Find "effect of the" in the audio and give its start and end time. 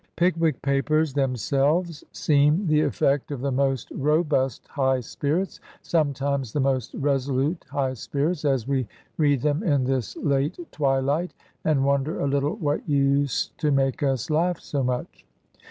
2.81-3.51